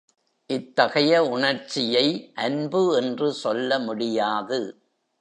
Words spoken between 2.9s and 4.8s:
என்று சொல்ல முடியாது.